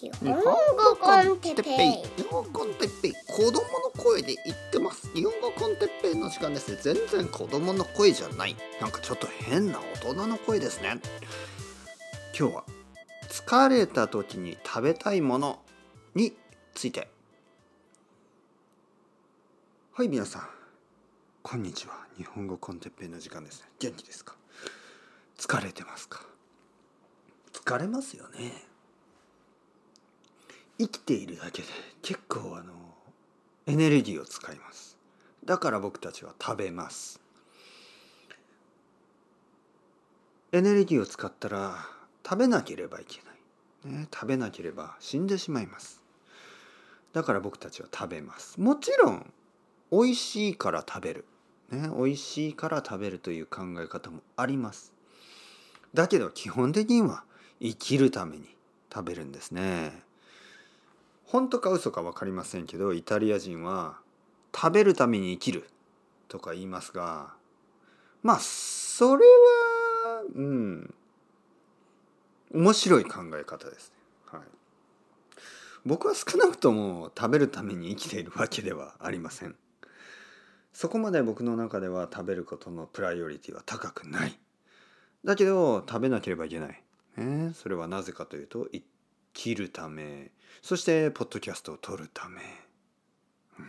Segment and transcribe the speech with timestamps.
[0.00, 2.22] 日本語コンテッペイ。
[2.22, 3.12] 日本語コンテッペイ。
[3.26, 3.60] 子供の
[3.96, 5.12] 声で言ってます。
[5.12, 6.70] 日本語コンテッペイの時間です。
[6.70, 8.54] ね全然子供の声じゃない。
[8.80, 11.00] なんかちょっと変な大人の声ですね。
[12.38, 12.64] 今日は
[13.28, 15.58] 疲れた時に食べたいもの
[16.14, 16.32] に
[16.74, 17.08] ついて。
[19.94, 20.48] はい皆さん。
[21.42, 22.06] こんにちは。
[22.16, 23.66] 日本語コンテッペイの時間ですね。
[23.80, 24.36] 元気ですか？
[25.36, 26.20] 疲れてますか？
[27.52, 28.67] 疲れますよね。
[30.78, 31.68] 生きているだけで
[32.02, 32.72] 結構あの
[33.66, 34.96] エネルギーを使います。
[35.44, 37.20] だから僕たちは食べます。
[40.52, 41.86] エネルギーを使ったら
[42.24, 43.20] 食べなければいけ
[43.90, 46.02] ない、ね、食べなければ死んでしまいます。
[47.12, 48.60] だから僕たちは食べます。
[48.60, 49.32] もちろん
[49.90, 51.24] 美味しいから食べる、
[51.70, 54.92] ね、美味しいから食べるという考え方もあります。
[55.92, 57.24] だけど基本的には
[57.60, 58.54] 生きるために
[58.92, 60.07] 食べるんですね。
[61.28, 63.98] 本当か嘘か分かりませんけどイタリア人は
[64.54, 65.68] 食べるために生きる
[66.28, 67.34] とか言いますが
[68.22, 70.94] まあそれはうん
[72.54, 74.38] 面白い考え方ですね。
[74.38, 74.40] はい、
[75.84, 79.54] 僕は少なくとも食べるために生きているわけではありません。
[80.72, 84.38] そこまで僕の中では食べることのプライオリティは高くない。
[85.26, 86.82] だけど食べなければいけない。
[87.18, 88.82] ね、それはなぜかというと生
[89.32, 90.30] きるため
[90.62, 92.40] そしてポッドキャストを撮るため、
[93.58, 93.66] うん、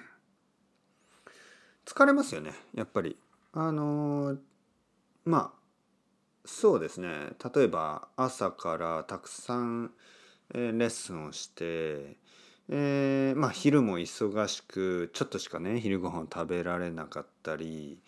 [1.85, 3.17] 疲れますよねやっぱり。
[3.51, 4.37] あのー、
[5.25, 5.59] まあ
[6.45, 7.09] そうですね。
[7.53, 9.91] 例えば朝からたくさん、
[10.53, 12.17] えー、レッスンをして、
[12.69, 17.99] えー、まあ昼も忙しくちょっとしかね昼ご飯を食べられなかったり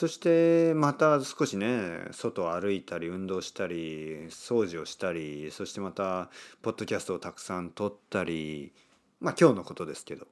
[0.00, 6.30] そしてまた少しね外を歩いたり運動したり掃除をしたりそしてまた
[6.62, 8.72] ポッドキャストをたくさん撮ったり
[9.20, 10.26] まあ今日のことですけど。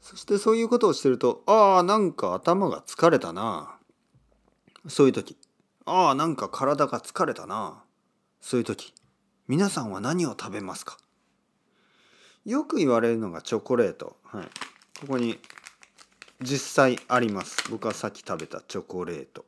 [0.00, 3.76] そしてそういうことをしてるとああなんか頭が疲れたな。
[4.86, 5.36] そういう時。
[5.84, 7.82] ああなんか体が疲れたな。
[8.40, 8.94] そういう時。
[9.48, 10.98] 皆さんは何を食べますか？
[12.44, 14.18] よく言われるのがチョコレート。
[14.22, 14.44] はい。
[15.00, 15.40] ここに
[16.42, 17.70] 実際あります。
[17.70, 19.44] 僕はさっき食べたチョコレート。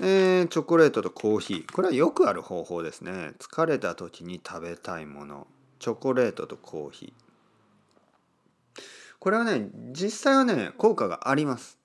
[0.00, 1.72] えー、チョコレートとコーヒー。
[1.72, 3.34] これはよくある方法ですね。
[3.38, 5.46] 疲れた時に食べたいもの。
[5.78, 7.22] チョコレートとコーヒー。
[9.20, 11.78] これはね実際はね効果があります。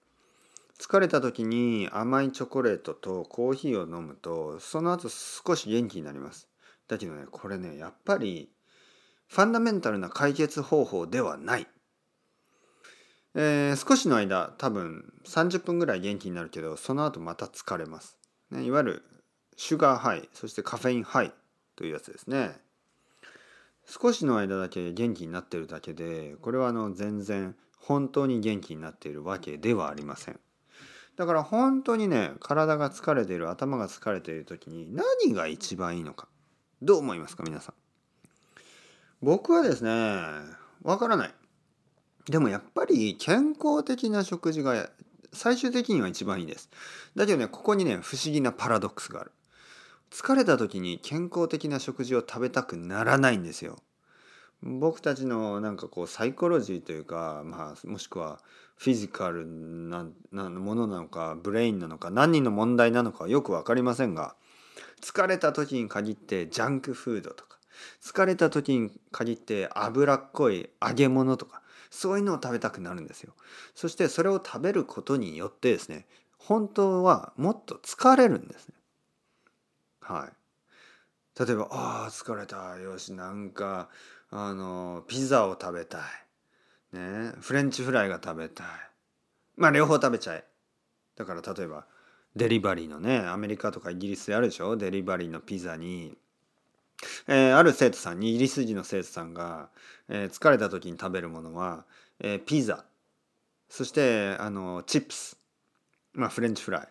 [0.79, 6.47] 疲れた時に甘いチョコレートとコーヒーを飲むとその後少し元気になります。
[6.87, 8.49] だけどねこれねやっぱり
[9.27, 11.67] ファンダメンタルな解決方法ではない。
[13.39, 18.17] えー、少しの間多分30分ぐらい元気になるけどその後また疲れます、
[18.49, 19.03] ね、いわゆる
[19.55, 21.31] シュガーハイそしてカフェインハイ
[21.75, 22.57] というやつですね。
[23.85, 30.39] 少しの間だけ元気になってるだけでこれはあの全然本当に元気になっているわけではありません。
[31.15, 36.27] だから本当にね体が疲れている頭が疲れている時に何が一番いいのか
[36.81, 37.75] どう思いますか皆さん？
[39.21, 39.89] 僕はですね
[40.81, 41.33] わからない。
[42.29, 44.89] でもやっぱり健康的な食事が
[45.33, 46.69] 最終的には一番いいです。
[47.15, 49.31] だけどね、ここにね、不思議なパラドックスがある。
[50.11, 53.77] 疲れた時に健康的な食事を食べたくならないんですよ。
[54.63, 58.39] 僕たちのなんかこうサイコロジーというか、まあ、もしくは
[58.75, 64.35] フィジカルなものなのかブレインなのか何人の問題なのかはよく分かりませんが
[65.01, 67.56] 疲れた時に限ってジャンクフードとか
[68.01, 73.33] 疲れた時に限って脂っこい揚げ物とかそういうのを食べたくなるんですよ。
[73.75, 76.05] そしてそれを食べることによってですね
[76.37, 78.75] 本当はもっと疲れるんですね。
[80.01, 81.43] はい。
[81.45, 83.89] 例えばああ疲れたよしなんか
[84.31, 86.01] あのピザを食べたい。
[86.93, 88.67] ねフレンチフライが食べたい。
[89.55, 90.45] まあ両方食べちゃえ。
[91.15, 91.85] だから例えば
[92.35, 94.77] デリバリーのねアメリカとかイギリスであるでしょ？
[94.77, 96.17] デリバリーのピザに
[97.27, 99.69] えー、ある生徒さんにイギリス人の生徒さんが、
[100.09, 101.85] えー、疲れた時に食べるものは、
[102.19, 102.85] えー、ピザ。
[103.69, 105.37] そしてあのチップス、
[106.13, 106.87] まあ、フレンチフライ。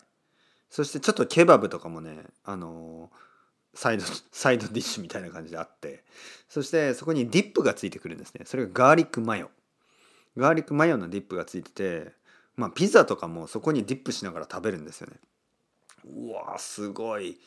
[0.69, 3.09] そしてちょっとケバブとかもねあの
[3.73, 6.03] サイド サイドディッシュみたいな感じであって。
[6.49, 8.45] そしてそこにディップがついてくるんですね。
[8.45, 9.51] それがガーリックマヨ。
[10.37, 12.13] ガーリックマヨのディップがついてて
[12.55, 15.19] まあピザとかもそこにディップしながら食べるんですよね。
[16.05, 17.39] うわすごい。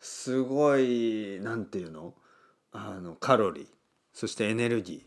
[0.00, 2.14] すごい何て言うの？
[2.72, 3.66] あのカロリー。
[4.12, 5.02] そしてエネルギー。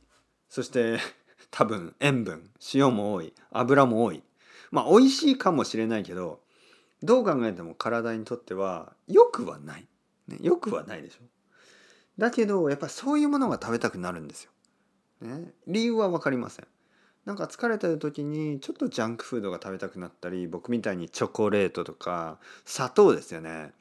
[0.50, 1.00] そして
[1.51, 2.51] 多分塩分。
[2.74, 3.33] 塩も多い。
[3.51, 4.24] 油も多い。
[4.71, 6.41] まあ美味しいかもしれないけど
[7.01, 9.88] どう考えても体にとっては良くはない、
[10.27, 11.19] ね、良くはないでしょ。
[12.18, 14.51] だけどやっぱりそういうものが食べたくなるんですよ。
[15.21, 16.68] ね、理由は分かりません。
[17.25, 23.74] なんか疲れてる時にちょっとジャンクフードが食べたくなったり僕みたいにチョコレートとか砂糖ですよね。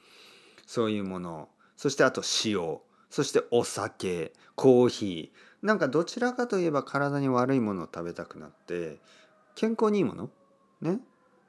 [0.68, 1.48] そういうもの。
[1.78, 2.78] そしてあと塩。
[3.08, 4.34] そしてお酒。
[4.54, 5.66] コーヒー。
[5.66, 8.98] なんかどちらかといえば体に悪いものを食べたくなって
[9.54, 10.30] 健康にいいもの？
[10.82, 11.00] ね？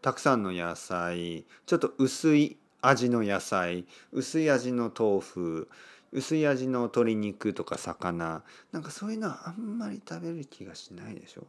[0.01, 1.45] たくさんの野菜。
[1.66, 3.86] ちょっと薄い味の野菜。
[4.13, 5.69] 薄い味の豆腐。
[6.13, 8.42] 薄い味の鶏肉とか魚。
[8.71, 11.45] なんかそういうのはあんまり食べる気がしないでしょ？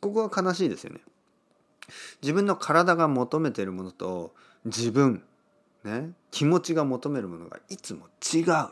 [0.00, 1.00] ここは悲しいですよね。
[2.20, 4.34] 自分の体が求めてるものと
[4.66, 5.22] 自分
[5.84, 8.68] ね気持ちが求めるものがいつも違う。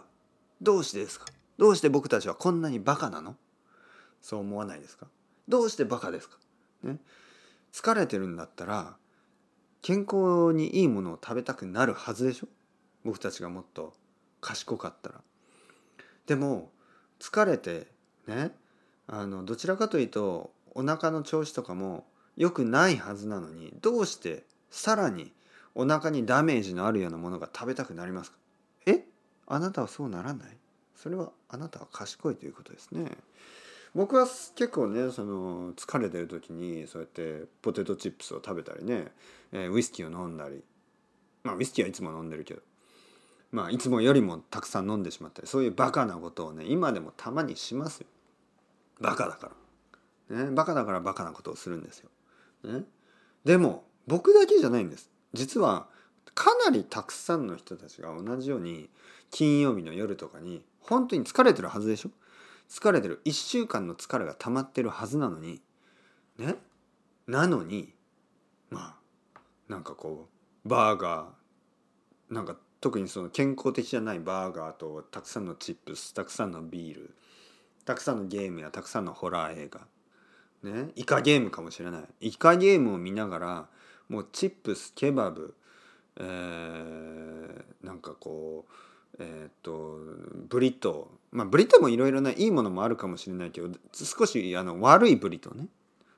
[0.61, 1.27] どうしてですか？
[1.59, 3.37] どうして僕たちはこんなにバカなの？
[4.23, 5.07] そう思わないですか？
[5.49, 6.39] どうしてバカですか？
[6.83, 6.99] ね。
[7.73, 8.97] 疲れてるんだったら
[9.83, 12.49] 健康にいいものを食べたくなるはずでしょ？
[13.05, 13.95] 僕たちがもっと
[14.41, 15.21] 賢かったら。
[16.27, 16.73] でも
[17.21, 17.87] 疲れて
[18.27, 18.53] ね
[19.07, 22.07] あのどちらかというとお腹の調子とかも
[22.37, 25.33] 良くないはずなのにどうしてさらに
[25.79, 28.39] お腹にダメージのあるようなものが食べたくなりますか？
[28.87, 29.05] え？
[29.47, 30.49] あなたはそうならない？
[30.97, 33.11] それはあなたは賢いということですね。
[33.95, 39.09] 僕は結構ねその疲れてる時にそうやってポテトチップスを食べたりね、
[39.53, 40.63] えー、ウイスキーを飲んだり
[41.45, 42.63] まあウイスキーはいつも飲んでるけど
[43.53, 48.07] まあいつもよりもたくさん飲んでしまったりそういうバカなことをね今でもたまにしますよ。
[49.01, 49.51] バカだか
[50.31, 50.45] ら。
[50.45, 50.51] ね？
[50.53, 52.11] バカだからバカなことをするんですよ、
[52.65, 52.85] ね、
[53.45, 55.11] でも僕だけじゃないんです。
[55.33, 55.89] 実は
[56.35, 58.91] かなりたくさんの人たちが同じように
[59.31, 62.11] 金曜日の夜とかに本当に疲れてるはずでしょ？
[62.69, 65.61] 疲れてる1週間の疲れが溜まってるはずなのに。
[66.39, 66.57] ね？
[67.27, 67.93] なのに
[68.71, 68.97] ま
[69.35, 70.29] あなんかこ
[70.65, 77.15] うバーガーなんか特にその健康的じゃないバーガーとたくさんのチップスたくさんのビール
[77.85, 79.81] たくさんのゲームやたくさんのホラー映画。
[80.63, 80.91] ね？
[80.97, 82.03] イカゲームかもしれない。
[82.21, 83.69] イカゲームを見ながら
[84.09, 85.55] もうチップスケバブ
[86.19, 88.73] えー、なんかこう
[89.19, 89.99] えー、っと
[90.49, 91.37] ブリトー。
[91.37, 95.67] まあブリトーもいろいろないいものもあるかもしれないけど少しあの悪いブリトーね。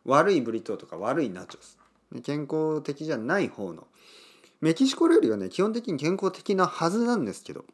[0.04, 1.78] 悪いブリトーとか悪いナチョス。
[2.22, 3.86] 健康的じゃない方の。
[4.60, 7.64] メキシコ料理はね基本的に健康的なはずなんですけど。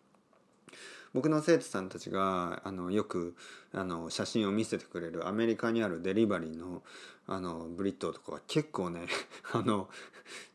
[1.14, 3.37] 僕の生徒さんたちがあのよく
[3.72, 6.82] あの写真を見せてくれるアメリカにあるデリバリーの
[7.26, 9.06] あのブリットとかは結構ね
[9.52, 9.88] あの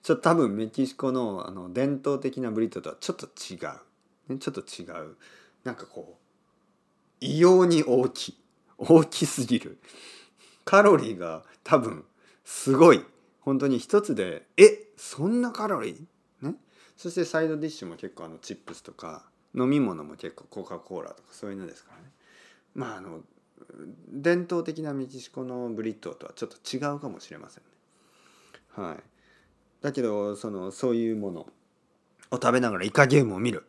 [0.04, 3.56] ちょ多分メキシコのあの伝統的なブリトーとはちょっと違
[4.28, 4.34] う。
[4.34, 5.16] ねちょっと違う。
[5.64, 6.24] なんかこう
[7.22, 8.38] 異様に大きい。
[8.78, 9.80] 大きすぎる。
[10.66, 12.06] カロリーが多分
[12.44, 13.04] すごい。
[13.40, 16.48] 本当に一つでえそんなカロリー？
[16.48, 16.56] ね。
[16.98, 22.04] そしてサイドディッシュも結構あのチップスとか飲み物も結構コカ・コーラとかそういうのですからね
[22.76, 23.22] まああの
[24.10, 27.70] 伝統的なメキシコのブリットとはちょっと違うかもしれませんね
[28.88, 28.98] はい
[29.82, 31.50] だけどそのそういうものを
[32.34, 33.66] 食べながらイカゲームを見る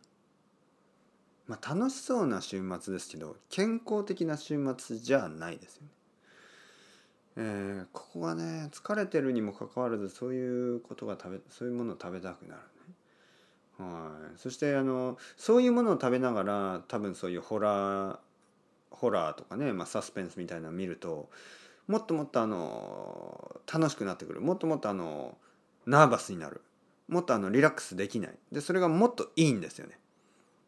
[1.51, 5.89] まあ、楽しそうな週末ですけど健康的な週末じゃないですよね。
[7.35, 12.61] えー、ここはね疲れてるにもかかわらずそういうことが食べそういうものを食べたくなる。
[13.81, 18.17] はい、そしてあのそういうものを食べながら多分そういうホラー
[18.91, 21.29] ホラーとかね、まあ、サスペンスみたいなのを見ると
[21.87, 24.41] もっともっとあの楽しくなってくる。
[24.41, 25.37] もっともっとあの
[25.85, 26.61] ナーバスになる。
[27.07, 28.33] もっとあのリラックスできない。
[28.51, 29.99] でそれがもっといいんですよね。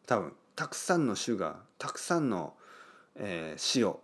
[0.06, 0.32] 多分。
[0.56, 2.54] たくさんのシュガーたくさんの、
[3.16, 3.96] えー、塩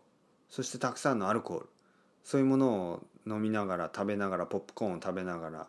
[0.49, 1.67] そしてたくさんのアルコール。
[2.25, 5.67] そういうものを飲みながら食べながらポップコーンを食べながら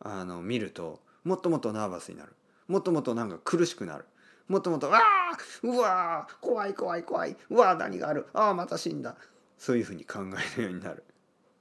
[0.00, 2.32] あの見るともっともっとナーバスになる。
[2.72, 4.06] もっともっとなんか苦しくなる。
[4.48, 7.36] もっともっと「わあうわー怖い怖い怖い。
[7.50, 8.26] うわ何がある。
[8.32, 9.14] ああまた死んだ」
[9.58, 10.20] そういうふうに考
[10.56, 11.04] えるようになる。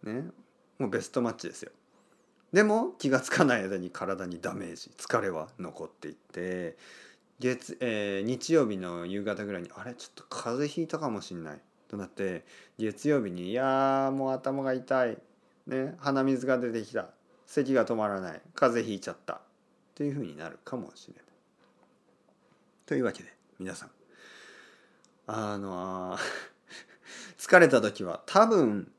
[0.03, 0.31] ね。
[0.79, 1.73] もうベストマッチですよ。
[2.53, 6.77] でも気が付かない間に体にダメージ疲れは残っていって。
[7.39, 9.93] 月、えー、日曜日の夕方ぐらいにあれ？
[9.95, 11.61] ちょっと風邪ひいたかもしんない。
[11.89, 12.45] となって
[12.77, 15.17] 月曜日にいやもう頭が痛い、
[15.67, 17.09] ね、鼻水が出てきた。
[17.47, 18.41] 咳が止まらない。
[18.55, 19.41] 風邪ひいちゃった。
[20.01, 21.23] っていうふうになるかもしれない。
[22.87, 23.91] というわけで皆さん
[25.27, 26.17] あの
[27.37, 28.91] 疲れた時は多分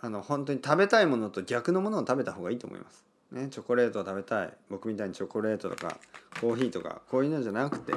[0.00, 3.04] あの本当に食べたいものと逆のものを食べた方がいいと思います。
[3.30, 5.96] ね、チョコレートを食べたい僕みたいにチョコレートとか
[6.40, 7.94] コーヒーとかこういうのじゃなくて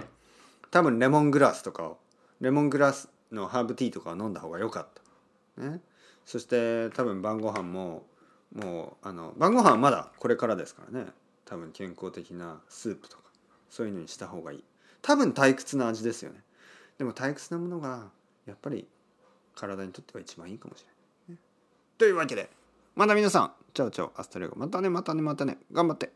[0.69, 1.97] 多分レモングラスとかを
[2.39, 4.87] レモングラスのハーブティーとかを飲んだ方が良かっ
[5.57, 5.81] た、ね、
[6.25, 8.05] そして多分晩ご飯も
[8.55, 11.07] もうあの晩ご飯はまだこれからですからね
[11.47, 13.23] 多分健康的なスープとか
[13.69, 14.63] そういうのにした方がいい。
[15.01, 16.41] 多分退屈な味ですよね。
[16.97, 18.09] でも退屈なものが
[18.45, 18.87] やっぱり
[19.55, 20.87] 体にとっては一番いいかもしれ
[21.29, 21.41] ない、ね。
[21.97, 22.49] というわけで
[22.95, 23.51] また皆さん。
[23.73, 24.55] チャオチャオアストレゴ。
[24.55, 25.59] またねまたねまたね。
[25.71, 26.11] 頑張って。